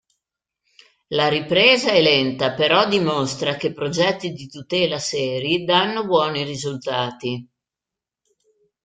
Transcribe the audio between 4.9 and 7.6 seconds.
seri danno buoni risultati.